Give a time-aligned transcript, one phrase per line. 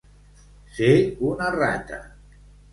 [0.77, 0.89] Ser
[1.29, 2.03] una rata.